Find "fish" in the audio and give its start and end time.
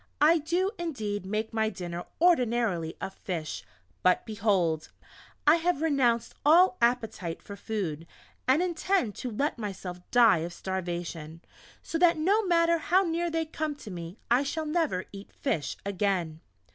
3.13-3.63, 15.33-15.77